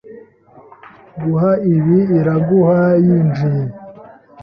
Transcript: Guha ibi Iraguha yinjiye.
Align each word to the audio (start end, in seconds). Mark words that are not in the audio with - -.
Guha 1.21 1.51
ibi 1.73 1.99
Iraguha 2.19 2.81
yinjiye. 3.05 3.63